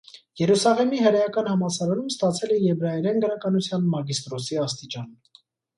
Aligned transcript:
Երուսաղեմի 0.41 1.01
հրեական 1.07 1.51
համալսարանում 1.51 2.09
ստացել 2.13 2.57
է 2.57 2.59
եբրայերեն 2.71 3.23
գրականության 3.27 3.89
մագիստրոսի 3.95 4.63
աստիճան։ 4.69 5.11